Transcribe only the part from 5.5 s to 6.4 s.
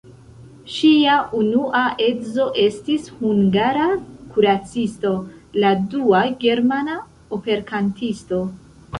la dua